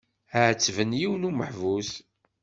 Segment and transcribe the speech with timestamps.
[0.43, 1.89] Ɛettben yiwen umeḥbus.